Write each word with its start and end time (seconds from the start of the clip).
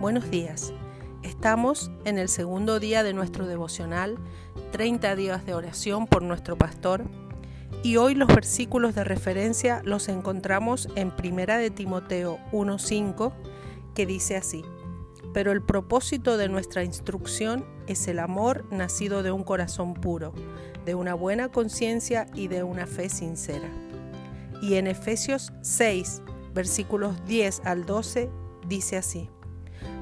Buenos 0.00 0.30
días. 0.30 0.72
Estamos 1.22 1.90
en 2.06 2.16
el 2.16 2.30
segundo 2.30 2.80
día 2.80 3.02
de 3.02 3.12
nuestro 3.12 3.46
devocional, 3.46 4.16
30 4.72 5.14
días 5.14 5.44
de 5.44 5.52
oración 5.52 6.06
por 6.06 6.22
nuestro 6.22 6.56
pastor, 6.56 7.04
y 7.82 7.98
hoy 7.98 8.14
los 8.14 8.28
versículos 8.28 8.94
de 8.94 9.04
referencia 9.04 9.82
los 9.84 10.08
encontramos 10.08 10.88
en 10.94 11.14
Primera 11.14 11.58
de 11.58 11.68
Timoteo 11.68 12.38
1:5, 12.50 13.34
que 13.94 14.06
dice 14.06 14.38
así: 14.38 14.64
Pero 15.34 15.52
el 15.52 15.60
propósito 15.60 16.38
de 16.38 16.48
nuestra 16.48 16.82
instrucción 16.82 17.66
es 17.86 18.08
el 18.08 18.20
amor 18.20 18.64
nacido 18.72 19.22
de 19.22 19.32
un 19.32 19.44
corazón 19.44 19.92
puro, 19.92 20.32
de 20.86 20.94
una 20.94 21.12
buena 21.12 21.50
conciencia 21.50 22.26
y 22.34 22.48
de 22.48 22.62
una 22.62 22.86
fe 22.86 23.10
sincera. 23.10 23.68
Y 24.62 24.76
en 24.76 24.86
Efesios 24.86 25.52
6, 25.60 26.22
versículos 26.54 27.22
10 27.26 27.60
al 27.66 27.84
12, 27.84 28.30
dice 28.66 28.96
así: 28.96 29.28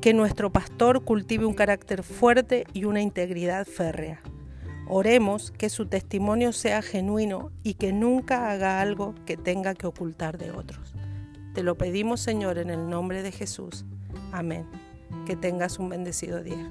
que 0.00 0.14
nuestro 0.14 0.50
pastor 0.50 1.04
cultive 1.04 1.44
un 1.44 1.54
carácter 1.54 2.02
fuerte 2.02 2.66
y 2.72 2.84
una 2.84 3.02
integridad 3.02 3.66
férrea. 3.66 4.20
Oremos 4.86 5.50
que 5.50 5.68
su 5.68 5.86
testimonio 5.86 6.52
sea 6.52 6.82
genuino 6.82 7.50
y 7.62 7.74
que 7.74 7.92
nunca 7.92 8.50
haga 8.50 8.80
algo 8.80 9.14
que 9.26 9.36
tenga 9.36 9.74
que 9.74 9.86
ocultar 9.86 10.38
de 10.38 10.50
otros. 10.50 10.94
Te 11.52 11.62
lo 11.62 11.76
pedimos 11.76 12.20
Señor 12.20 12.58
en 12.58 12.70
el 12.70 12.88
nombre 12.88 13.22
de 13.22 13.32
Jesús. 13.32 13.84
Amén. 14.32 14.66
Que 15.26 15.36
tengas 15.36 15.78
un 15.78 15.88
bendecido 15.88 16.42
día. 16.42 16.70